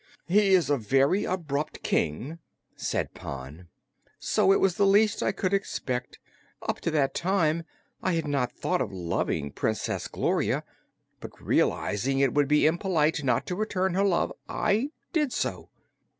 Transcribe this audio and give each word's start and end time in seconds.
"He 0.25 0.55
is 0.55 0.71
a 0.71 0.77
very 0.79 1.25
abrupt 1.25 1.83
King," 1.83 2.39
said 2.75 3.13
Pon, 3.13 3.67
"so 4.17 4.51
it 4.51 4.59
was 4.59 4.73
the 4.73 4.87
least 4.87 5.21
I 5.21 5.31
could 5.31 5.53
expect. 5.53 6.17
Up 6.63 6.79
to 6.81 6.89
that 6.89 7.13
time 7.13 7.65
I 8.01 8.13
had 8.13 8.27
not 8.27 8.51
thought 8.51 8.81
of 8.81 8.91
loving 8.91 9.51
Princess 9.51 10.07
Gloria, 10.07 10.63
but 11.19 11.39
realizing 11.39 12.17
it 12.17 12.33
would 12.33 12.47
be 12.47 12.65
impolite 12.65 13.23
not 13.23 13.45
to 13.45 13.55
return 13.55 13.93
her 13.93 14.03
love, 14.03 14.33
I 14.49 14.89
did 15.13 15.31
so. 15.31 15.69